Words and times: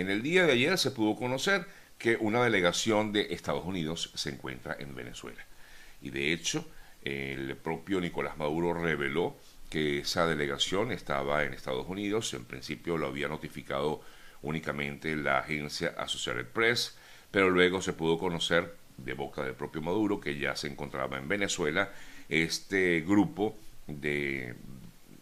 en 0.00 0.10
el 0.10 0.22
día 0.22 0.44
de 0.44 0.52
ayer 0.52 0.76
se 0.76 0.90
pudo 0.90 1.16
conocer 1.16 1.66
que 1.98 2.16
una 2.20 2.44
delegación 2.44 3.12
de 3.12 3.32
Estados 3.34 3.64
Unidos 3.64 4.10
se 4.14 4.30
encuentra 4.30 4.76
en 4.78 4.94
Venezuela. 4.94 5.42
Y 6.02 6.10
de 6.10 6.32
hecho, 6.32 6.68
el 7.02 7.56
propio 7.56 8.00
Nicolás 8.00 8.36
Maduro 8.36 8.74
reveló 8.74 9.36
que 9.70 10.00
esa 10.00 10.26
delegación 10.26 10.92
estaba 10.92 11.44
en 11.44 11.54
Estados 11.54 11.88
Unidos. 11.88 12.34
En 12.34 12.44
principio 12.44 12.98
lo 12.98 13.06
había 13.06 13.28
notificado 13.28 14.02
únicamente 14.42 15.16
la 15.16 15.38
agencia 15.38 15.94
Associated 15.96 16.46
Press, 16.46 16.98
pero 17.30 17.48
luego 17.48 17.80
se 17.80 17.94
pudo 17.94 18.18
conocer 18.18 18.76
de 18.98 19.14
boca 19.14 19.42
del 19.42 19.54
propio 19.54 19.80
Maduro 19.80 20.20
que 20.20 20.38
ya 20.38 20.56
se 20.56 20.68
encontraba 20.68 21.16
en 21.16 21.28
Venezuela 21.28 21.90
este 22.28 23.00
grupo 23.00 23.56
de 23.86 24.54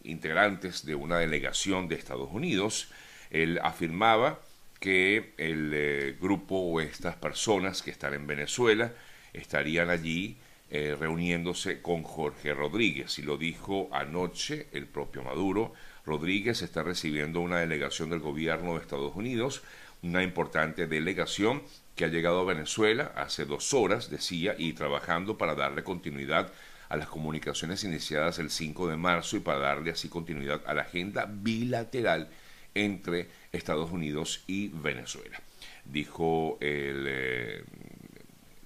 integrantes 0.03 0.85
de 0.85 0.95
una 0.95 1.19
delegación 1.19 1.87
de 1.87 1.95
Estados 1.95 2.31
Unidos. 2.33 2.89
Él 3.31 3.61
afirmaba 3.63 4.41
que 4.85 5.33
el 5.39 5.71
eh, 5.73 6.17
grupo 6.21 6.57
o 6.57 6.79
estas 6.79 7.17
personas 7.17 7.81
que 7.81 7.91
están 7.91 8.13
en 8.13 8.27
Venezuela 8.27 8.93
estarían 9.33 9.89
allí 9.89 10.37
eh, 10.71 10.95
reuniéndose 11.01 11.81
con 11.81 12.03
Jorge 12.03 12.53
Rodríguez. 12.53 13.19
Y 13.19 13.23
lo 13.23 13.39
dijo 13.39 13.89
anoche 13.93 14.67
el 14.73 14.85
propio 14.87 15.23
Maduro. 15.23 15.73
Rodríguez 16.05 16.61
está 16.61 16.83
recibiendo 16.83 17.41
una 17.41 17.61
delegación 17.61 18.11
del 18.11 18.19
gobierno 18.19 18.75
de 18.75 18.83
Estados 18.83 19.17
Unidos, 19.17 19.63
una 20.03 20.23
importante 20.23 20.87
delegación 20.87 21.63
que 21.97 22.05
ha 22.05 22.09
llegado 22.09 22.41
a 22.41 22.45
Venezuela 22.45 23.11
hace 23.17 23.47
dos 23.47 23.73
horas, 23.73 24.11
decía, 24.11 24.55
y 24.59 24.75
trabajando 24.75 25.39
para 25.39 25.55
darle 25.55 25.83
continuidad 25.83 26.53
a 26.91 26.99
las 26.99 27.09
comunicaciones 27.09 27.85
iniciadas 27.85 28.39
el 28.39 28.51
5 28.51 28.89
de 28.89 28.99
marzo 28.99 29.39
y 29.39 29.41
para 29.41 29.61
darle 29.61 29.93
así 29.93 30.11
continuidad 30.11 30.61
a 30.67 30.75
la 30.75 30.83
agenda 30.83 31.25
bilateral 31.27 32.29
entre 32.75 33.29
Estados 33.53 33.91
Unidos 33.91 34.45
y 34.47 34.69
Venezuela. 34.69 35.41
Dijo 35.85 36.59
el, 36.61 37.07
eh, 37.09 37.65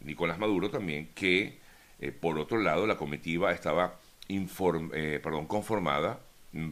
Nicolás 0.00 0.38
Maduro 0.38 0.70
también 0.70 1.10
que, 1.14 1.58
eh, 2.00 2.12
por 2.12 2.38
otro 2.38 2.58
lado, 2.58 2.86
la 2.86 2.96
comitiva 2.96 3.52
estaba 3.52 3.98
eh, 4.28 5.20
perdón, 5.22 5.46
conformada 5.46 6.20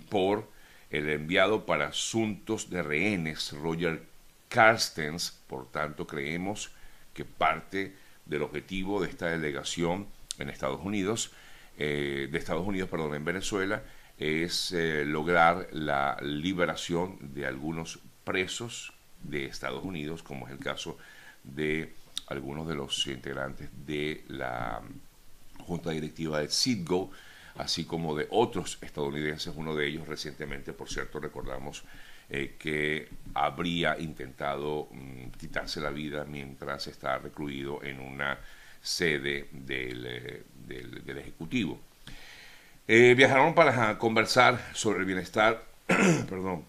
por 0.08 0.48
el 0.90 1.08
enviado 1.08 1.66
para 1.66 1.88
asuntos 1.88 2.70
de 2.70 2.82
rehenes, 2.82 3.52
Roger 3.52 4.02
Carstens. 4.48 5.40
Por 5.46 5.70
tanto, 5.70 6.06
creemos 6.06 6.70
que 7.12 7.24
parte 7.24 7.94
del 8.24 8.42
objetivo 8.42 9.02
de 9.02 9.08
esta 9.10 9.28
delegación 9.28 10.06
en 10.38 10.48
Estados 10.48 10.80
Unidos, 10.82 11.32
de 11.76 12.30
Estados 12.32 12.66
Unidos, 12.66 12.88
perdón, 12.88 13.14
en 13.14 13.24
Venezuela, 13.24 13.82
es 14.18 14.72
eh, 14.72 15.04
lograr 15.04 15.68
la 15.72 16.16
liberación 16.22 17.18
de 17.34 17.46
algunos 17.46 17.98
presos 18.24 18.92
de 19.22 19.44
Estados 19.46 19.84
Unidos, 19.84 20.22
como 20.22 20.46
es 20.46 20.52
el 20.52 20.58
caso 20.58 20.96
de 21.42 21.92
algunos 22.28 22.66
de 22.66 22.74
los 22.74 23.06
integrantes 23.06 23.68
de 23.86 24.24
la 24.28 24.82
Junta 25.58 25.90
Directiva 25.90 26.40
de 26.40 26.48
Citgo, 26.48 27.10
así 27.56 27.84
como 27.84 28.14
de 28.14 28.26
otros 28.30 28.78
estadounidenses, 28.80 29.52
uno 29.56 29.74
de 29.74 29.86
ellos 29.86 30.08
recientemente, 30.08 30.72
por 30.72 30.88
cierto, 30.88 31.20
recordamos 31.20 31.84
eh, 32.28 32.56
que 32.58 33.08
habría 33.34 33.98
intentado 33.98 34.88
mm, 34.90 35.28
quitarse 35.38 35.80
la 35.80 35.90
vida 35.90 36.24
mientras 36.24 36.86
está 36.88 37.18
recluido 37.18 37.82
en 37.84 38.00
una 38.00 38.38
sede 38.82 39.48
del 39.52 40.06
eh, 40.06 40.44
Ejecutivo. 41.06 41.80
Eh, 42.88 43.14
viajaron 43.16 43.54
para 43.54 43.98
conversar 43.98 44.60
sobre 44.72 45.00
el 45.00 45.06
bienestar 45.06 45.64
perdón, 46.28 46.64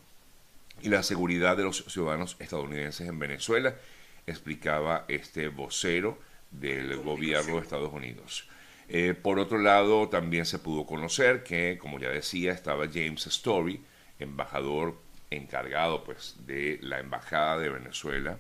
y 0.82 0.90
la 0.90 1.04
seguridad 1.04 1.58
de 1.58 1.64
los 1.64 1.86
ciudadanos 1.86 2.36
estadounidenses 2.40 3.08
en 3.08 3.20
Venezuela, 3.20 3.76
explicaba 4.26 5.06
este 5.08 5.48
vocero 5.48 6.20
del 6.52 6.98
gobierno 6.98 7.56
de 7.56 7.62
Estados 7.62 7.94
Unidos. 7.94 8.48
Eh, 8.90 9.14
por 9.14 9.38
otro 9.40 9.58
lado, 9.58 10.10
también 10.10 10.46
se 10.46 10.60
pudo 10.60 10.86
conocer 10.86 11.44
que, 11.44 11.78
como 11.80 12.00
ya 12.00 12.10
decía, 12.10 12.52
estaba 12.52 12.88
James 12.88 13.28
Story, 13.28 13.84
embajador 14.20 14.98
encargado 15.30 16.04
pues, 16.04 16.36
de 16.46 16.80
la 16.82 17.00
Embajada 17.00 17.58
de 17.58 17.70
Venezuela, 17.70 18.40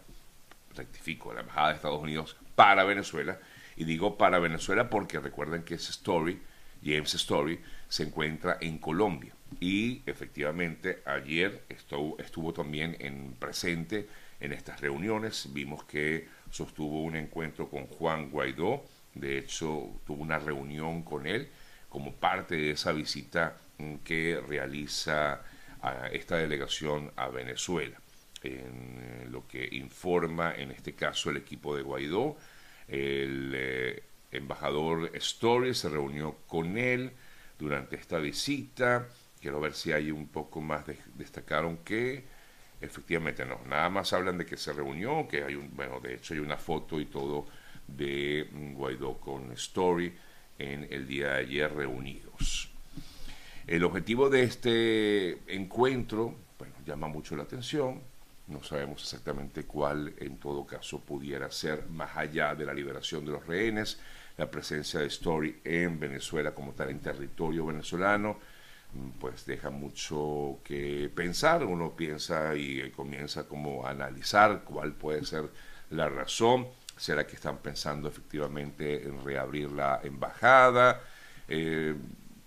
rectifico, 0.75 1.33
la 1.33 1.41
Embajada 1.41 1.69
de 1.69 1.75
Estados 1.75 2.01
Unidos 2.01 2.37
para 2.55 2.83
Venezuela, 2.85 3.39
y 3.75 3.83
digo 3.83 4.17
para 4.17 4.39
Venezuela 4.39 4.89
porque 4.89 5.19
recuerden 5.19 5.63
que 5.63 5.75
ese 5.75 5.91
Story 5.91 6.39
James 6.87 7.13
Story, 7.15 7.59
se 7.89 8.03
encuentra 8.03 8.57
en 8.61 8.77
Colombia. 8.77 9.33
Y 9.59 10.01
efectivamente 10.05 11.01
ayer 11.05 11.63
estuvo, 11.69 12.17
estuvo 12.19 12.53
también 12.53 12.95
en 12.99 13.33
presente 13.33 14.07
en 14.39 14.53
estas 14.53 14.79
reuniones. 14.79 15.49
Vimos 15.53 15.83
que 15.83 16.27
sostuvo 16.49 17.03
un 17.03 17.15
encuentro 17.15 17.69
con 17.69 17.87
Juan 17.87 18.29
Guaidó. 18.29 18.85
De 19.13 19.37
hecho, 19.37 19.99
tuvo 20.05 20.21
una 20.21 20.39
reunión 20.39 21.03
con 21.03 21.27
él 21.27 21.49
como 21.89 22.13
parte 22.13 22.55
de 22.55 22.71
esa 22.71 22.91
visita 22.91 23.57
que 24.03 24.41
realiza 24.47 25.41
esta 26.11 26.37
delegación 26.37 27.11
a 27.15 27.29
Venezuela. 27.29 27.97
En 28.43 29.31
lo 29.31 29.47
que 29.47 29.67
informa 29.71 30.53
en 30.55 30.71
este 30.71 30.93
caso 30.93 31.29
el 31.29 31.37
equipo 31.37 31.75
de 31.75 31.83
Guaidó, 31.83 32.37
el 32.87 33.51
eh, 33.55 34.03
embajador 34.31 35.11
Story 35.15 35.73
se 35.73 35.89
reunió 35.89 36.35
con 36.47 36.77
él 36.77 37.11
durante 37.57 37.95
esta 37.95 38.17
visita. 38.19 39.07
Quiero 39.41 39.59
ver 39.59 39.73
si 39.73 39.91
hay 39.91 40.11
un 40.11 40.27
poco 40.27 40.61
más 40.61 40.85
de, 40.87 40.97
destacaron 41.15 41.77
que 41.77 42.23
efectivamente 42.81 43.45
no, 43.45 43.59
nada 43.67 43.89
más 43.89 44.13
hablan 44.13 44.37
de 44.37 44.45
que 44.45 44.57
se 44.57 44.73
reunió, 44.73 45.27
que 45.27 45.43
hay 45.43 45.55
un, 45.55 45.75
bueno, 45.75 45.99
de 45.99 46.15
hecho 46.15 46.33
hay 46.33 46.39
una 46.39 46.57
foto 46.57 46.99
y 46.99 47.05
todo 47.05 47.47
de 47.87 48.47
Guaidó 48.73 49.19
con 49.19 49.51
Story 49.53 50.13
en 50.59 50.87
el 50.91 51.07
día 51.07 51.33
de 51.33 51.39
ayer 51.39 51.73
reunidos. 51.73 52.69
El 53.65 53.83
objetivo 53.83 54.29
de 54.29 54.43
este 54.43 55.53
encuentro, 55.53 56.35
bueno, 56.57 56.73
llama 56.85 57.07
mucho 57.07 57.35
la 57.35 57.43
atención, 57.43 58.01
no 58.47 58.63
sabemos 58.63 59.01
exactamente 59.01 59.65
cuál 59.65 60.13
en 60.17 60.37
todo 60.37 60.65
caso 60.65 61.01
pudiera 61.01 61.51
ser, 61.51 61.87
más 61.89 62.15
allá 62.15 62.55
de 62.55 62.65
la 62.65 62.73
liberación 62.73 63.25
de 63.25 63.31
los 63.31 63.45
rehenes, 63.45 63.99
la 64.37 64.49
presencia 64.49 64.99
de 65.01 65.07
Story 65.07 65.59
en 65.63 65.99
Venezuela 65.99 66.53
como 66.53 66.73
tal, 66.73 66.89
en 66.89 66.99
territorio 66.99 67.65
venezolano, 67.65 68.39
mm, 68.93 69.09
pues 69.19 69.45
deja 69.45 69.69
mucho 69.69 70.59
que 70.63 71.11
pensar. 71.13 71.63
Uno 71.65 71.95
piensa 71.95 72.55
y 72.55 72.89
comienza 72.91 73.47
como 73.47 73.85
a 73.85 73.91
analizar 73.91 74.63
cuál 74.63 74.93
puede 74.93 75.25
ser 75.25 75.49
la 75.89 76.07
razón. 76.09 76.67
¿Será 76.95 77.27
que 77.27 77.35
están 77.35 77.57
pensando 77.57 78.07
efectivamente 78.07 79.03
en 79.03 79.23
reabrir 79.23 79.71
la 79.71 79.99
embajada? 80.03 81.01
Eh, 81.47 81.95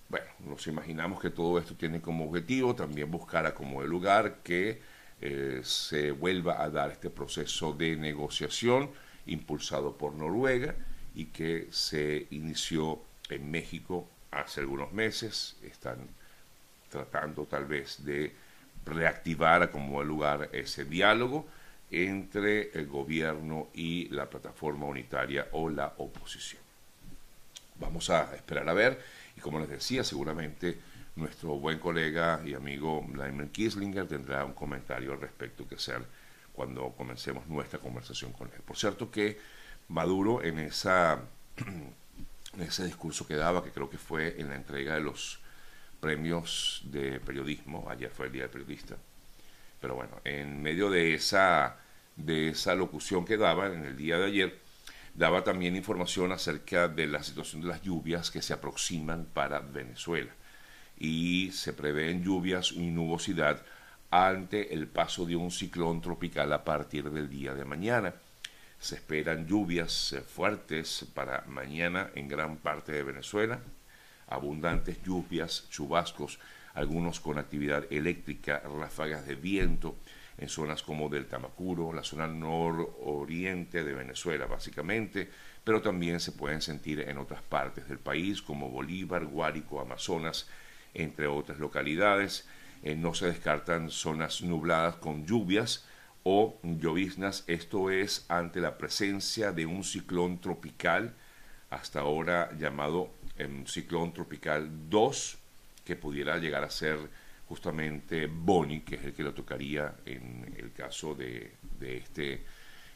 bueno, 0.08 0.26
nos 0.40 0.66
imaginamos 0.66 1.20
que 1.20 1.30
todo 1.30 1.58
esto 1.58 1.74
tiene 1.76 2.00
como 2.00 2.26
objetivo 2.26 2.74
también 2.74 3.10
buscar 3.10 3.46
a 3.46 3.54
como 3.54 3.82
el 3.82 3.88
lugar 3.88 4.38
que 4.42 4.80
eh, 5.20 5.60
se 5.64 6.12
vuelva 6.12 6.62
a 6.62 6.70
dar 6.70 6.90
este 6.90 7.10
proceso 7.10 7.72
de 7.72 7.96
negociación 7.96 8.90
impulsado 9.26 9.96
por 9.96 10.14
Noruega 10.14 10.74
y 11.14 11.26
que 11.26 11.68
se 11.70 12.26
inició 12.30 13.00
en 13.28 13.50
México 13.50 14.08
hace 14.30 14.60
algunos 14.60 14.92
meses. 14.92 15.56
Están 15.62 15.98
tratando 16.88 17.44
tal 17.44 17.66
vez 17.66 18.04
de 18.04 18.32
reactivar 18.86 19.70
como 19.70 20.02
lugar 20.02 20.48
ese 20.52 20.84
diálogo 20.84 21.46
entre 21.90 22.70
el 22.72 22.86
gobierno 22.86 23.68
y 23.74 24.08
la 24.08 24.30
plataforma 24.30 24.86
unitaria 24.86 25.48
o 25.52 25.68
la 25.68 25.94
oposición. 25.98 26.62
Vamos 27.78 28.10
a 28.10 28.34
esperar 28.34 28.68
a 28.68 28.74
ver 28.74 29.00
y 29.36 29.40
como 29.40 29.58
les 29.58 29.68
decía, 29.68 30.04
seguramente 30.04 30.78
nuestro 31.16 31.56
buen 31.56 31.78
colega 31.78 32.40
y 32.44 32.54
amigo 32.54 33.02
Vladimir 33.02 33.48
Kislinger 33.48 34.06
tendrá 34.06 34.44
un 34.44 34.52
comentario 34.52 35.12
al 35.12 35.20
respecto 35.20 35.66
que 35.66 35.74
hacer 35.74 36.04
cuando 36.52 36.90
comencemos 36.90 37.46
nuestra 37.46 37.78
conversación 37.78 38.32
con 38.32 38.48
él. 38.48 38.60
Por 38.64 38.76
cierto 38.76 39.10
que 39.10 39.38
Maduro 39.88 40.42
en, 40.42 40.58
esa, 40.58 41.20
en 41.56 42.60
ese 42.60 42.84
discurso 42.84 43.26
que 43.26 43.34
daba, 43.34 43.64
que 43.64 43.70
creo 43.70 43.90
que 43.90 43.98
fue 43.98 44.40
en 44.40 44.48
la 44.48 44.56
entrega 44.56 44.94
de 44.94 45.00
los 45.00 45.40
premios 46.00 46.82
de 46.84 47.20
periodismo, 47.20 47.86
ayer 47.90 48.10
fue 48.10 48.26
el 48.26 48.32
Día 48.32 48.42
del 48.42 48.50
Periodista, 48.50 48.96
pero 49.80 49.96
bueno, 49.96 50.20
en 50.24 50.62
medio 50.62 50.90
de 50.90 51.14
esa, 51.14 51.78
de 52.16 52.50
esa 52.50 52.74
locución 52.74 53.24
que 53.24 53.36
daba 53.36 53.66
en 53.66 53.84
el 53.84 53.96
día 53.96 54.18
de 54.18 54.26
ayer, 54.26 54.58
daba 55.14 55.42
también 55.42 55.76
información 55.76 56.32
acerca 56.32 56.88
de 56.88 57.06
la 57.06 57.22
situación 57.22 57.62
de 57.62 57.68
las 57.68 57.82
lluvias 57.82 58.30
que 58.30 58.42
se 58.42 58.52
aproximan 58.52 59.26
para 59.26 59.58
Venezuela 59.58 60.30
y 61.00 61.50
se 61.52 61.72
prevén 61.72 62.22
lluvias 62.22 62.72
y 62.72 62.90
nubosidad 62.90 63.64
ante 64.10 64.74
el 64.74 64.86
paso 64.86 65.24
de 65.24 65.34
un 65.34 65.50
ciclón 65.50 66.00
tropical 66.00 66.52
a 66.52 66.62
partir 66.62 67.10
del 67.10 67.28
día 67.28 67.54
de 67.54 67.64
mañana. 67.64 68.14
Se 68.78 68.96
esperan 68.96 69.46
lluvias 69.46 70.14
fuertes 70.28 71.06
para 71.14 71.44
mañana 71.48 72.10
en 72.14 72.28
gran 72.28 72.58
parte 72.58 72.92
de 72.92 73.02
Venezuela, 73.02 73.60
abundantes 74.28 75.02
lluvias, 75.02 75.68
chubascos, 75.70 76.38
algunos 76.74 77.18
con 77.18 77.38
actividad 77.38 77.84
eléctrica, 77.90 78.60
ráfagas 78.60 79.26
de 79.26 79.34
viento 79.34 79.96
en 80.36 80.48
zonas 80.48 80.82
como 80.82 81.08
del 81.08 81.26
Tamacuro, 81.26 81.92
la 81.92 82.04
zona 82.04 82.26
nororiente 82.26 83.84
de 83.84 83.92
Venezuela 83.92 84.46
básicamente, 84.46 85.28
pero 85.64 85.80
también 85.80 86.20
se 86.20 86.32
pueden 86.32 86.62
sentir 86.62 87.00
en 87.00 87.18
otras 87.18 87.42
partes 87.42 87.88
del 87.88 87.98
país 87.98 88.40
como 88.42 88.70
Bolívar, 88.70 89.24
Guárico, 89.26 89.80
Amazonas, 89.80 90.48
entre 90.94 91.26
otras 91.26 91.58
localidades. 91.58 92.46
Eh, 92.82 92.94
no 92.94 93.14
se 93.14 93.26
descartan 93.26 93.90
zonas 93.90 94.42
nubladas 94.42 94.96
con 94.96 95.26
lluvias 95.26 95.84
o 96.22 96.58
lloviznas. 96.62 97.44
Esto 97.46 97.90
es 97.90 98.24
ante 98.28 98.60
la 98.60 98.78
presencia 98.78 99.52
de 99.52 99.66
un 99.66 99.84
ciclón 99.84 100.40
tropical, 100.40 101.14
hasta 101.70 102.00
ahora 102.00 102.50
llamado 102.58 103.10
em, 103.36 103.66
ciclón 103.66 104.12
tropical 104.12 104.68
2, 104.88 105.38
que 105.84 105.96
pudiera 105.96 106.38
llegar 106.38 106.64
a 106.64 106.70
ser 106.70 106.98
justamente 107.48 108.26
Bonnie, 108.26 108.82
que 108.82 108.96
es 108.96 109.04
el 109.04 109.12
que 109.12 109.24
lo 109.24 109.34
tocaría 109.34 109.96
en 110.06 110.54
el 110.56 110.72
caso 110.72 111.14
de, 111.14 111.52
este, 111.80 112.44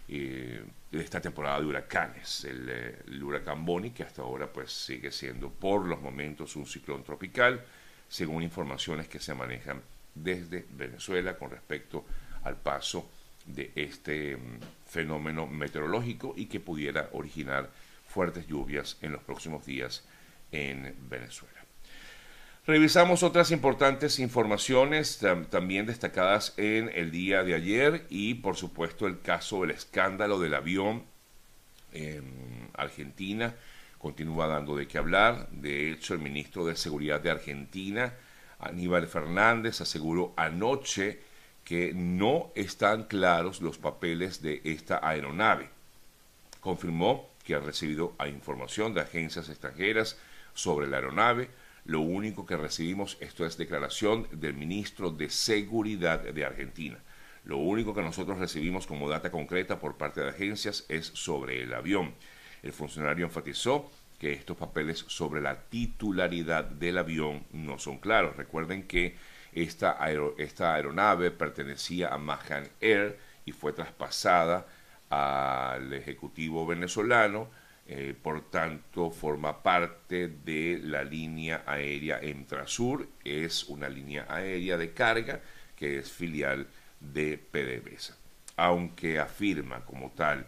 eh, 0.09 0.65
de 0.93 1.01
esta 1.01 1.21
temporada 1.21 1.61
de 1.61 1.67
huracanes. 1.67 2.45
El, 2.45 2.69
eh, 2.69 2.99
el, 3.09 3.23
huracán 3.23 3.65
Bonnie, 3.65 3.91
que 3.91 4.05
hasta 4.05 4.23
ahora 4.23 4.53
pues 4.53 4.73
sigue 4.73 5.11
siendo 5.11 5.51
por 5.51 5.85
los 5.87 6.01
momentos 6.01 6.55
un 6.57 6.67
ciclón 6.67 7.03
tropical, 7.03 7.65
según 8.15 8.45
informaciones 8.45 9.09
que 9.09 9.19
se 9.19 9.35
manejan 9.35 9.83
desde 10.15 10.67
Venezuela 10.71 11.37
con 11.37 11.51
respecto 11.51 12.05
al 12.45 12.55
paso 12.55 13.11
de 13.45 13.73
este 13.75 14.37
mm, 14.37 14.61
fenómeno 14.87 15.49
meteorológico 15.49 16.33
y 16.37 16.47
que 16.47 16.61
pudiera 16.61 17.09
originar 17.11 17.71
fuertes 18.07 18.47
lluvias 18.47 18.99
en 19.03 19.11
los 19.11 19.23
próximos 19.25 19.67
días 19.67 20.05
en 20.53 20.95
Venezuela. 21.11 21.65
Revisamos 22.69 23.25
otras 23.25 23.51
importantes 23.51 24.21
informaciones 24.21 25.19
también 25.51 25.85
destacadas 25.85 26.55
en 26.57 26.93
el 26.95 27.11
día 27.11 27.43
de 27.43 27.55
ayer 27.55 28.07
y 28.11 28.35
por 28.35 28.55
supuesto 28.55 29.09
el 29.09 29.23
caso 29.23 29.63
del 29.63 29.73
escándalo 29.73 30.39
del 30.39 30.55
avión 30.55 31.03
en 31.93 32.71
Argentina 32.75 33.57
continúa 34.05 34.47
dando 34.47 34.77
de 34.77 34.87
qué 34.87 34.99
hablar. 34.99 35.49
De 35.51 35.91
hecho, 35.91 36.13
el 36.13 36.21
ministro 36.21 36.67
de 36.67 36.77
Seguridad 36.77 37.23
de 37.23 37.31
Argentina, 37.31 38.13
Aníbal 38.59 39.07
Fernández, 39.07 39.81
aseguró 39.81 40.35
anoche 40.37 41.21
que 41.65 41.95
no 41.95 42.53
están 42.55 43.05
claros 43.05 43.63
los 43.63 43.79
papeles 43.79 44.43
de 44.43 44.61
esta 44.65 45.01
aeronave. 45.03 45.71
Confirmó 46.61 47.31
que 47.45 47.55
ha 47.55 47.61
recibido 47.61 48.15
información 48.29 48.93
de 48.93 49.01
agencias 49.01 49.49
extranjeras 49.49 50.19
sobre 50.53 50.87
la 50.87 50.99
aeronave, 50.99 51.49
lo 51.87 52.01
único 52.03 52.45
que 52.45 52.59
recibimos, 52.59 53.17
esto 53.21 53.47
es 53.47 53.57
declaración 53.57 54.29
del 54.33 54.53
ministro 54.53 55.13
de 55.13 55.31
Seguridad 55.31 56.21
de 56.21 56.45
Argentina. 56.45 56.99
Lo 57.47 57.57
único 57.57 57.95
que 57.95 58.03
nosotros 58.03 58.39
recibimos 58.39 58.87
como 58.87 59.09
data 59.09 59.31
concreta 59.31 59.79
por 59.79 59.97
parte 59.97 60.21
de 60.21 60.29
agencias 60.29 60.85
es 60.91 61.07
sobre 61.07 61.63
el 61.63 61.73
avión. 61.73 62.13
El 62.65 62.73
funcionario 62.73 63.27
enfatizó 63.27 63.91
que 64.19 64.33
estos 64.33 64.57
papeles 64.57 65.05
sobre 65.07 65.43
la 65.43 65.61
titularidad 65.65 66.65
del 66.65 66.97
avión 66.97 67.45
no 67.53 67.79
son 67.79 67.99
claros. 67.99 68.39
Recuerden 68.39 68.85
que 68.85 69.17
esta, 69.53 70.03
aeronave 70.03 71.31
pertenecía 71.31 72.09
a 72.09 72.17
Mahan 72.17 72.67
Air 72.81 73.19
y 73.45 73.53
fue 73.53 73.75
traspasada 73.75 74.67
al 75.11 75.93
Ejecutivo 75.93 76.67
venezolano 76.67 77.51
eh, 77.87 78.15
por 78.21 78.51
tanto 78.51 79.11
forma 79.11 79.63
parte 79.63 80.29
de 80.29 80.81
la 80.83 81.05
línea 81.05 81.65
aérea 81.67 82.19
Entrasur, 82.19 83.07
es 83.23 83.65
una 83.65 83.91
línea 83.91 84.25
aérea 84.27 84.79
de 84.79 84.95
carga 84.95 85.43
que 85.77 85.99
es 85.99 86.11
filial 86.11 86.67
de 86.99 87.37
PDVSA. 87.37 88.17
Aunque 88.57 89.19
afirma 89.19 89.85
como 89.85 90.13
tal 90.13 90.47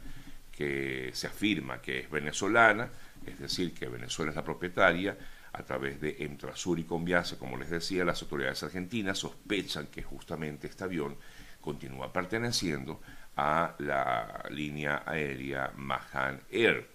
que 0.57 1.11
se 1.13 1.27
afirma 1.27 1.83
que 1.83 2.01
es 2.01 2.11
venezolana, 2.11 2.89
es 3.27 3.39
decir, 3.39 3.75
que 3.75 3.89
Venezuela 3.89 4.31
es 4.31 4.37
la 4.37 4.45
propietaria, 4.45 5.17
a 5.53 5.63
través 5.63 6.01
de 6.01 6.17
Entrasur 6.21 6.79
y 6.79 6.85
Conviasa, 6.85 7.39
como 7.39 7.57
les 7.57 7.71
decía, 7.71 8.05
las 8.05 8.21
autoridades 8.23 8.63
argentinas 8.63 9.19
sospechan 9.19 9.87
que 9.87 10.03
justamente 10.03 10.67
este 10.67 10.85
avión 10.85 11.17
continúa 11.61 12.13
perteneciendo 12.13 13.01
a 13.37 13.75
la 13.79 14.45
línea 14.51 15.03
aérea 15.07 15.73
Mahan 15.77 16.41
Air. 16.51 16.89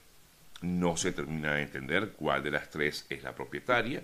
No 0.61 0.95
se 0.95 1.11
termina 1.11 1.55
de 1.55 1.63
entender 1.63 2.11
cuál 2.11 2.43
de 2.43 2.51
las 2.51 2.69
tres 2.69 3.05
es 3.09 3.23
la 3.23 3.33
propietaria. 3.33 4.03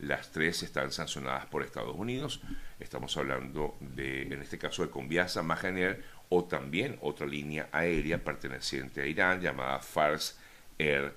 Las 0.00 0.30
tres 0.32 0.62
están 0.62 0.92
sancionadas 0.92 1.46
por 1.46 1.62
Estados 1.62 1.96
Unidos. 1.96 2.42
Estamos 2.78 3.16
hablando 3.16 3.76
de, 3.80 4.22
en 4.22 4.42
este 4.42 4.58
caso, 4.58 4.82
de 4.82 4.90
Conviasa, 4.90 5.42
Mahaner 5.42 6.04
o 6.28 6.44
también 6.44 6.98
otra 7.00 7.26
línea 7.26 7.68
aérea 7.72 8.22
perteneciente 8.22 9.02
a 9.02 9.06
Irán 9.06 9.40
llamada 9.40 9.80
Fars 9.80 10.36
Air 10.78 11.14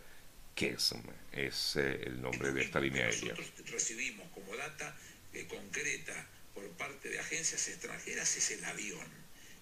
Kesm. 0.56 1.02
Es 1.32 1.76
eh, 1.76 2.02
el 2.06 2.22
nombre 2.22 2.52
de 2.52 2.64
esta 2.64 2.80
línea 2.80 3.06
aérea. 3.06 3.36
Recibimos 3.72 4.28
como 4.32 4.56
data 4.56 4.96
eh, 5.34 5.46
concreta 5.48 6.26
por 6.54 6.68
parte 6.72 7.10
de 7.10 7.20
agencias 7.20 7.68
extranjeras 7.68 8.36
es 8.38 8.52
el 8.52 8.66
avión. 8.66 9.08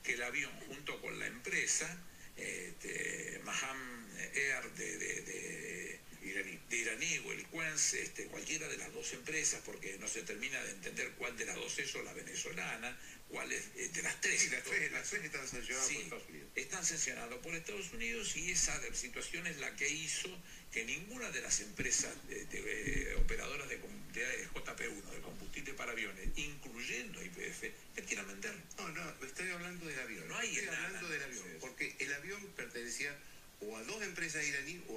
Que 0.04 0.14
el 0.14 0.24
avión 0.24 0.52
junto 0.68 1.02
con 1.02 1.18
la 1.20 1.28
empresa, 1.28 1.98
este, 2.38 3.42
Maham 3.44 4.08
Air 4.34 4.72
de, 4.76 6.00
iraní. 6.30 6.60
de 6.70 6.78
iraní 6.78 7.20
o 7.26 7.32
el 7.32 7.46
Quense, 7.48 8.02
este, 8.02 8.26
cualquiera 8.28 8.68
de 8.68 8.78
las 8.78 8.92
dos 8.94 9.14
empresas, 9.14 9.62
porque 9.66 9.98
no 10.00 10.08
se 10.08 10.24
termina 10.24 10.62
de 10.64 10.72
entender 10.72 11.12
cuál 11.18 11.38
de 11.38 11.46
las 11.46 11.56
dos 11.56 11.78
es 11.80 11.94
o 11.96 12.04
la 12.04 12.14
venezolana, 12.14 12.98
cuál 13.30 13.52
es 13.52 13.66
eh, 13.76 13.90
de 13.90 14.02
las 14.02 14.20
tres. 14.22 14.52
las, 14.52 14.64
tres 14.64 14.92
las, 14.92 15.10
tres 15.10 15.26
están 15.26 15.48
sancionadas 15.48 15.88
por 15.88 16.02
Estados 16.02 16.30
Unidos. 16.30 16.50
Están 16.56 16.86
sancionadas 16.86 17.40
por 17.40 17.56
Estados 17.56 17.94
Unidos 17.94 18.36
y 18.36 18.52
esa 18.52 18.82
situación 18.94 19.48
es 19.48 19.58
la 19.58 19.76
que 19.76 19.90
hizo 19.90 20.30
que 20.72 20.84
ninguna 20.84 21.32
de 21.32 21.42
las 21.42 21.62
empresas 21.62 22.14
de, 22.28 22.46
de, 22.46 23.16
operadoras 23.16 23.70
de, 23.70 23.78
de, 23.78 24.48
JP1, 24.50 25.12
de 25.12 25.22
combustible 25.22 25.74
para 25.74 25.94
aviones, 25.94 26.28
incluyendo 26.36 27.24
IPF, 27.24 27.64
le 27.96 28.04
quieran 28.04 28.28
vender. 28.28 28.54
No, 28.78 28.90
no, 28.90 29.26
estoy 29.26 29.50
hablando 29.52 29.86
del 29.86 30.00
avión. 30.00 30.28
No 30.28 30.38
hay 30.38 30.50
estoy 30.50 30.66
nada, 30.66 30.88
hablando 30.88 31.10
del 31.10 31.24
avión, 31.24 31.48
porque 31.62 31.96
el 32.00 32.14
avión 32.14 32.46
pertenecía 32.58 33.18
o 33.62 33.78
a 33.78 33.84
dos 33.84 34.04
empresas 34.04 34.46
iraníes 34.46 34.82
o 34.90 34.95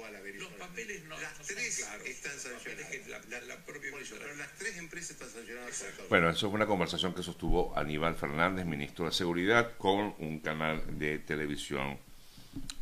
papeles 0.59 1.03
no, 1.05 1.19
las 1.19 1.39
no 1.39 1.45
tres 1.45 1.77
claros, 1.77 2.05
están 2.05 2.39
sancionadas. 2.39 3.07
La, 3.07 3.39
la, 3.39 3.45
la, 3.45 3.65
propia 3.65 3.91
Por 3.91 4.01
eso, 4.01 4.15
pero 4.19 4.35
las 4.35 4.53
tres 4.55 4.77
empresas 4.77 5.11
están 5.11 5.29
sancionadas. 5.29 5.85
Bueno, 6.09 6.29
eso 6.29 6.47
es 6.47 6.53
una 6.53 6.65
conversación 6.65 7.13
que 7.13 7.23
sostuvo 7.23 7.77
Aníbal 7.77 8.15
Fernández, 8.15 8.65
ministro 8.65 9.05
de 9.05 9.11
Seguridad, 9.11 9.77
con 9.77 10.13
un 10.19 10.39
canal 10.39 10.99
de 10.99 11.19
televisión 11.19 11.97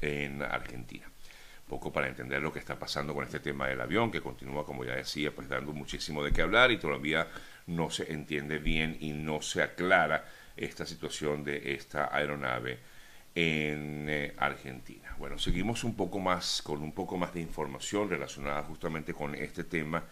en 0.01 0.41
Argentina. 0.41 1.09
Poco 1.67 1.91
para 1.91 2.07
entender 2.07 2.41
lo 2.41 2.51
que 2.53 2.59
está 2.59 2.79
pasando 2.79 3.13
con 3.13 3.25
este 3.25 3.39
tema 3.39 3.67
del 3.67 3.81
avión, 3.81 4.09
que 4.11 4.21
continúa, 4.21 4.65
como 4.65 4.85
ya 4.85 4.95
decía, 4.95 5.33
pues 5.35 5.49
dando 5.49 5.73
muchísimo 5.73 6.23
de 6.23 6.31
qué 6.31 6.41
hablar 6.41 6.71
y 6.71 6.77
todavía 6.77 7.27
no 7.67 7.89
se 7.89 8.11
entiende 8.11 8.57
bien 8.57 8.97
y 9.01 9.11
no 9.11 9.41
se 9.41 9.61
aclara 9.61 10.25
esta 10.55 10.85
situación 10.85 11.43
de 11.43 11.73
esta 11.73 12.15
aeronave 12.15 12.79
en 13.35 14.07
eh, 14.09 14.33
Argentina. 14.37 15.15
Bueno, 15.19 15.37
seguimos 15.37 15.83
un 15.83 15.95
poco 15.95 16.19
más 16.19 16.61
con 16.61 16.81
un 16.81 16.91
poco 16.91 17.17
más 17.17 17.33
de 17.33 17.41
información 17.41 18.09
relacionada 18.09 18.63
justamente 18.63 19.13
con 19.13 19.35
este 19.35 19.63
tema 19.63 20.03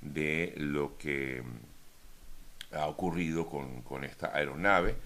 de 0.00 0.54
lo 0.56 0.96
que 0.98 1.42
mm, 1.42 2.74
ha 2.76 2.86
ocurrido 2.86 3.46
con, 3.46 4.04
esta 4.04 4.34
aeronave 4.34 4.96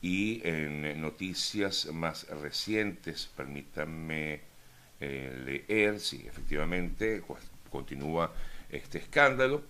y 0.00 0.40
en 0.46 1.00
noticias 1.00 1.86
más 1.86 2.28
recientes, 2.28 3.28
permítanme 3.36 4.40
eh, 5.00 5.64
leer, 5.68 5.98
si 5.98 6.26
efectivamente 6.26 7.22
continúa 7.70 8.32
este 8.70 8.98
escándalo. 8.98 9.62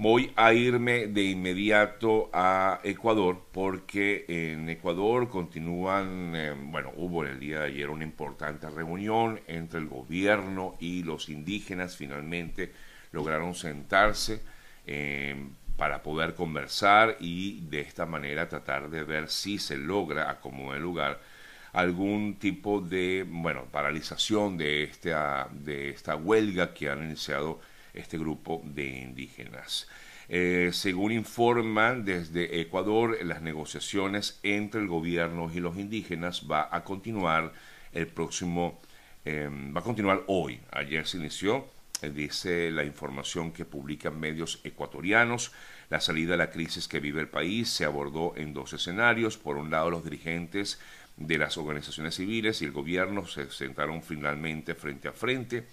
Voy 0.00 0.32
a 0.36 0.52
irme 0.52 1.08
de 1.08 1.24
inmediato 1.24 2.30
a 2.32 2.78
Ecuador 2.84 3.42
porque 3.50 4.26
en 4.28 4.68
Ecuador 4.68 5.28
continúan, 5.28 6.36
eh, 6.36 6.54
bueno, 6.56 6.92
hubo 6.94 7.24
en 7.24 7.32
el 7.32 7.40
día 7.40 7.58
de 7.58 7.66
ayer 7.66 7.90
una 7.90 8.04
importante 8.04 8.70
reunión 8.70 9.40
entre 9.48 9.80
el 9.80 9.88
gobierno 9.88 10.76
y 10.78 11.02
los 11.02 11.28
indígenas. 11.28 11.96
Finalmente 11.96 12.72
lograron 13.10 13.56
sentarse 13.56 14.40
eh, 14.86 15.48
para 15.76 16.00
poder 16.00 16.34
conversar 16.34 17.16
y 17.18 17.62
de 17.62 17.80
esta 17.80 18.06
manera 18.06 18.48
tratar 18.48 18.90
de 18.90 19.02
ver 19.02 19.28
si 19.28 19.58
se 19.58 19.76
logra 19.76 20.30
acomodar 20.30 20.80
lugar 20.80 21.20
algún 21.72 22.36
tipo 22.38 22.80
de, 22.80 23.26
bueno, 23.28 23.64
paralización 23.72 24.58
de 24.58 24.84
esta, 24.84 25.48
de 25.50 25.90
esta 25.90 26.14
huelga 26.14 26.72
que 26.72 26.88
han 26.88 27.02
iniciado 27.02 27.58
este 27.98 28.18
grupo 28.18 28.62
de 28.64 28.86
indígenas. 28.86 29.88
Eh, 30.28 30.70
según 30.72 31.12
informan 31.12 32.04
desde 32.04 32.60
Ecuador, 32.60 33.18
las 33.24 33.40
negociaciones 33.40 34.38
entre 34.42 34.80
el 34.80 34.86
gobierno 34.86 35.50
y 35.52 35.60
los 35.60 35.76
indígenas 35.78 36.46
va 36.50 36.68
a 36.70 36.84
continuar 36.84 37.52
el 37.92 38.06
próximo, 38.08 38.80
eh, 39.24 39.48
va 39.74 39.80
a 39.80 39.84
continuar 39.84 40.24
hoy. 40.26 40.60
Ayer 40.70 41.06
se 41.06 41.16
inició, 41.16 41.66
eh, 42.02 42.10
dice 42.10 42.70
la 42.70 42.84
información 42.84 43.52
que 43.52 43.64
publican 43.64 44.20
medios 44.20 44.60
ecuatorianos. 44.64 45.52
La 45.88 46.00
salida 46.00 46.32
de 46.32 46.38
la 46.38 46.50
crisis 46.50 46.86
que 46.88 47.00
vive 47.00 47.22
el 47.22 47.28
país 47.28 47.70
se 47.70 47.86
abordó 47.86 48.34
en 48.36 48.52
dos 48.52 48.74
escenarios. 48.74 49.38
Por 49.38 49.56
un 49.56 49.70
lado, 49.70 49.88
los 49.88 50.04
dirigentes 50.04 50.78
de 51.16 51.38
las 51.38 51.56
organizaciones 51.56 52.16
civiles 52.16 52.60
y 52.60 52.66
el 52.66 52.72
gobierno 52.72 53.26
se 53.26 53.50
sentaron 53.50 54.02
finalmente 54.02 54.74
frente 54.74 55.08
a 55.08 55.12
frente 55.12 55.64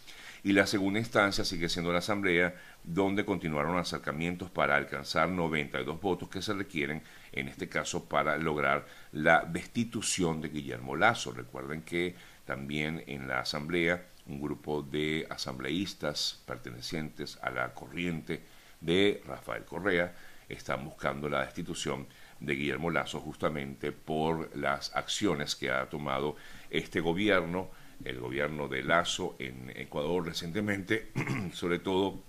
y 0.46 0.54
la 0.54 0.68
segunda 0.68 1.00
instancia 1.00 1.44
sigue 1.44 1.70
siendo 1.70 1.92
la 1.92 1.98
Asamblea, 1.98 2.54
donde 2.84 3.26
continuaron 3.26 3.80
acercamientos 3.80 4.52
para 4.52 4.76
alcanzar 4.76 5.28
92 5.28 6.00
votos 6.00 6.30
que 6.30 6.44
se 6.44 6.54
requieren, 6.54 7.02
en 7.32 7.48
este 7.48 7.68
caso, 7.68 8.06
para 8.06 8.38
lograr 8.38 8.86
la 9.12 9.44
destitución 9.44 10.42
de 10.42 10.50
Guillermo 10.50 10.96
Lazo. 10.96 11.32
Recuerden 11.32 11.82
que 11.82 12.14
también 12.46 13.04
en 13.08 13.28
la 13.28 13.40
Asamblea 13.40 14.06
un 14.28 14.40
grupo 14.40 14.84
de 14.84 15.26
asambleístas 15.32 16.44
pertenecientes 16.46 17.40
a 17.42 17.50
la 17.50 17.74
corriente 17.74 18.44
de 18.82 19.24
Rafael 19.26 19.66
Correa 19.66 20.14
están 20.48 20.86
buscando 20.86 21.28
la 21.28 21.44
destitución 21.44 22.06
de 22.40 22.54
Guillermo 22.54 22.92
Lazo 22.92 23.20
justamente 23.20 23.92
por 23.92 24.56
las 24.56 24.96
acciones 24.96 25.56
que 25.56 25.72
ha 25.72 25.90
tomado 25.90 26.36
este 26.70 27.00
gobierno 27.00 27.72
el 28.04 28.20
gobierno 28.20 28.68
de 28.68 28.84
Lazo 28.84 29.36
en 29.40 29.72
Ecuador 29.76 30.26
recientemente, 30.26 31.12
sobre 31.54 31.80
todo 31.80 32.22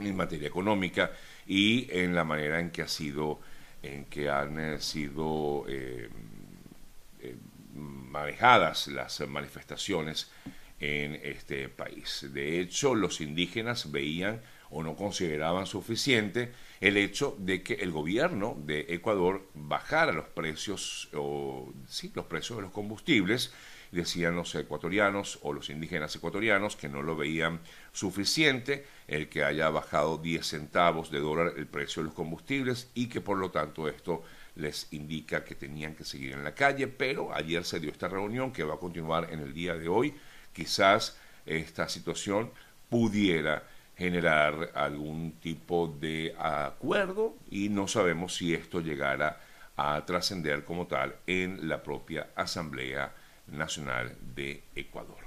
en 0.00 0.16
materia 0.16 0.48
económica 0.48 1.12
y 1.46 1.88
en 1.90 2.14
la 2.14 2.24
manera 2.24 2.60
en 2.60 2.70
que 2.70 2.82
ha 2.82 2.88
sido, 2.88 3.40
en 3.82 4.04
que 4.06 4.28
han 4.28 4.58
eh, 4.58 4.80
sido 4.80 5.64
eh, 5.68 6.08
eh, 7.20 7.36
manejadas 7.74 8.88
las 8.88 9.20
manifestaciones 9.28 10.30
en 10.80 11.14
este 11.22 11.68
país. 11.68 12.26
De 12.32 12.60
hecho, 12.60 12.94
los 12.94 13.20
indígenas 13.20 13.90
veían 13.90 14.40
o 14.70 14.82
no 14.82 14.96
consideraban 14.96 15.66
suficiente 15.66 16.52
el 16.80 16.96
hecho 16.96 17.36
de 17.38 17.62
que 17.62 17.74
el 17.74 17.92
gobierno 17.92 18.56
de 18.64 18.86
Ecuador 18.88 19.48
bajara 19.54 20.12
los 20.12 20.26
precios 20.26 21.08
o 21.14 21.72
sí, 21.88 22.12
los 22.14 22.26
precios 22.26 22.58
de 22.58 22.62
los 22.62 22.72
combustibles 22.72 23.52
decían 23.92 24.36
los 24.36 24.54
ecuatorianos 24.54 25.38
o 25.42 25.52
los 25.52 25.70
indígenas 25.70 26.14
ecuatorianos 26.16 26.76
que 26.76 26.88
no 26.88 27.02
lo 27.02 27.16
veían 27.16 27.60
suficiente 27.92 28.86
el 29.06 29.28
que 29.28 29.44
haya 29.44 29.70
bajado 29.70 30.18
10 30.18 30.46
centavos 30.46 31.10
de 31.10 31.20
dólar 31.20 31.54
el 31.56 31.66
precio 31.66 32.02
de 32.02 32.06
los 32.06 32.14
combustibles 32.14 32.90
y 32.94 33.08
que 33.08 33.20
por 33.20 33.38
lo 33.38 33.50
tanto 33.50 33.88
esto 33.88 34.22
les 34.56 34.92
indica 34.92 35.44
que 35.44 35.54
tenían 35.54 35.94
que 35.94 36.04
seguir 36.04 36.32
en 36.32 36.42
la 36.42 36.54
calle, 36.54 36.88
pero 36.88 37.34
ayer 37.34 37.64
se 37.64 37.78
dio 37.78 37.90
esta 37.90 38.08
reunión 38.08 38.52
que 38.52 38.64
va 38.64 38.74
a 38.74 38.78
continuar 38.78 39.32
en 39.32 39.40
el 39.40 39.52
día 39.52 39.74
de 39.74 39.88
hoy. 39.88 40.14
Quizás 40.52 41.18
esta 41.44 41.88
situación 41.88 42.50
pudiera 42.88 43.68
generar 43.96 44.72
algún 44.74 45.32
tipo 45.40 45.88
de 45.88 46.34
acuerdo 46.38 47.34
y 47.50 47.68
no 47.68 47.88
sabemos 47.88 48.36
si 48.36 48.52
esto 48.54 48.80
llegara 48.80 49.40
a 49.76 50.04
trascender 50.04 50.64
como 50.64 50.86
tal 50.86 51.16
en 51.26 51.68
la 51.68 51.82
propia 51.82 52.28
Asamblea 52.34 53.12
Nacional 53.48 54.16
de 54.34 54.62
Ecuador. 54.74 55.26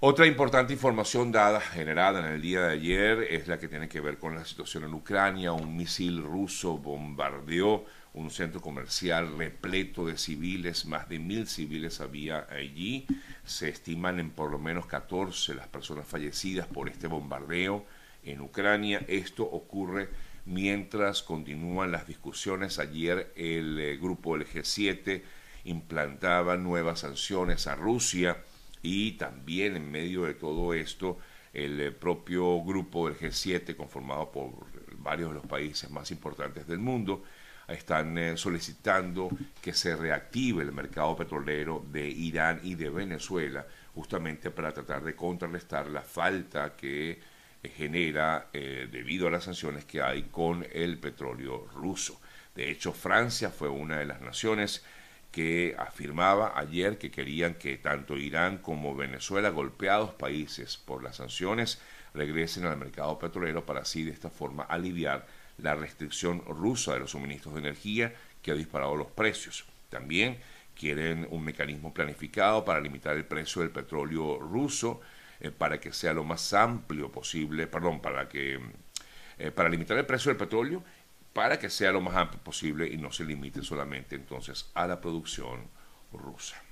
Otra 0.00 0.26
importante 0.26 0.72
información 0.72 1.30
dada, 1.30 1.60
generada 1.60 2.18
en 2.18 2.26
el 2.26 2.42
día 2.42 2.62
de 2.62 2.72
ayer, 2.72 3.22
es 3.30 3.46
la 3.46 3.60
que 3.60 3.68
tiene 3.68 3.88
que 3.88 4.00
ver 4.00 4.18
con 4.18 4.34
la 4.34 4.44
situación 4.44 4.82
en 4.82 4.94
Ucrania. 4.94 5.52
Un 5.52 5.76
misil 5.76 6.22
ruso 6.22 6.76
bombardeó 6.76 7.84
un 8.14 8.30
centro 8.30 8.60
comercial 8.60 9.36
repleto 9.38 10.06
de 10.06 10.18
civiles, 10.18 10.84
más 10.84 11.08
de 11.08 11.18
mil 11.18 11.46
civiles 11.46 12.00
había 12.00 12.46
allí. 12.50 13.06
Se 13.44 13.68
estiman 13.68 14.20
en 14.20 14.30
por 14.30 14.50
lo 14.50 14.58
menos 14.58 14.86
14 14.86 15.54
las 15.54 15.68
personas 15.68 16.06
fallecidas 16.06 16.66
por 16.66 16.88
este 16.88 17.06
bombardeo 17.06 17.86
en 18.22 18.40
Ucrania. 18.40 19.02
Esto 19.08 19.44
ocurre 19.44 20.10
mientras 20.44 21.22
continúan 21.22 21.90
las 21.90 22.06
discusiones. 22.06 22.78
Ayer 22.78 23.32
el 23.34 23.78
eh, 23.78 23.96
grupo 23.96 24.36
del 24.36 24.46
G7 24.46 25.22
implantaba 25.64 26.56
nuevas 26.56 27.00
sanciones 27.00 27.66
a 27.66 27.76
Rusia 27.76 28.42
y 28.82 29.12
también 29.12 29.76
en 29.76 29.90
medio 29.90 30.24
de 30.24 30.34
todo 30.34 30.74
esto 30.74 31.18
el 31.52 31.80
eh, 31.80 31.92
propio 31.92 32.62
grupo 32.62 33.08
del 33.08 33.18
G7 33.18 33.74
conformado 33.76 34.30
por 34.30 34.50
varios 34.98 35.30
de 35.30 35.34
los 35.36 35.46
países 35.46 35.90
más 35.90 36.10
importantes 36.10 36.66
del 36.66 36.78
mundo 36.78 37.22
están 37.68 38.16
eh, 38.18 38.36
solicitando 38.36 39.30
que 39.60 39.72
se 39.72 39.96
reactive 39.96 40.62
el 40.62 40.72
mercado 40.72 41.16
petrolero 41.16 41.84
de 41.90 42.08
Irán 42.08 42.60
y 42.62 42.74
de 42.74 42.90
Venezuela 42.90 43.66
justamente 43.94 44.50
para 44.50 44.72
tratar 44.72 45.04
de 45.04 45.14
contrarrestar 45.14 45.86
la 45.88 46.02
falta 46.02 46.74
que 46.76 47.20
eh, 47.62 47.68
genera 47.68 48.48
debido 48.52 49.28
a 49.28 49.30
las 49.30 49.44
sanciones 49.44 49.84
que 49.84 50.02
hay 50.02 50.24
con 50.24 50.66
el 50.72 50.98
petróleo 50.98 51.66
ruso. 51.74 52.20
De 52.54 52.70
hecho, 52.70 52.92
Francia 52.92 53.50
fue 53.50 53.68
una 53.68 53.98
de 53.98 54.06
las 54.06 54.20
naciones 54.20 54.84
que 55.32 55.74
afirmaba 55.78 56.52
ayer 56.56 56.98
que 56.98 57.10
querían 57.10 57.54
que 57.54 57.78
tanto 57.78 58.18
Irán 58.18 58.58
como 58.58 58.94
Venezuela, 58.94 59.48
golpeados 59.48 60.12
países 60.12 60.76
por 60.76 61.02
las 61.02 61.16
sanciones, 61.16 61.80
regresen 62.12 62.66
al 62.66 62.76
mercado 62.76 63.18
petrolero 63.18 63.64
para 63.64 63.80
así 63.80 64.04
de 64.04 64.12
esta 64.12 64.28
forma 64.28 64.64
aliviar 64.64 65.26
la 65.58 65.74
restricción 65.74 66.42
rusa 66.46 66.94
de 66.94 67.00
los 67.00 67.10
suministros 67.10 67.54
de 67.54 67.60
energía 67.60 68.14
que 68.42 68.50
ha 68.50 68.54
disparado 68.54 68.96
los 68.96 69.08
precios. 69.08 69.64
También 69.88 70.38
quieren 70.74 71.26
un 71.30 71.44
mecanismo 71.44 71.92
planificado 71.92 72.64
para 72.64 72.80
limitar 72.80 73.16
el 73.16 73.24
precio 73.24 73.62
del 73.62 73.70
petróleo 73.70 74.38
ruso 74.38 75.00
eh, 75.40 75.50
para 75.50 75.78
que 75.78 75.92
sea 75.92 76.12
lo 76.12 76.24
más 76.24 76.52
amplio 76.52 77.10
posible, 77.10 77.66
perdón, 77.66 78.00
para 78.00 78.28
que 78.28 78.60
eh, 79.38 79.50
para 79.50 79.68
limitar 79.68 79.96
el 79.98 80.06
precio 80.06 80.30
del 80.30 80.38
petróleo 80.38 80.82
para 81.32 81.58
que 81.58 81.70
sea 81.70 81.92
lo 81.92 82.00
más 82.00 82.14
amplio 82.16 82.42
posible 82.42 82.86
y 82.86 82.96
no 82.96 83.10
se 83.10 83.24
limite 83.24 83.62
solamente 83.62 84.16
entonces 84.16 84.70
a 84.74 84.86
la 84.86 85.00
producción 85.00 85.68
rusa. 86.12 86.62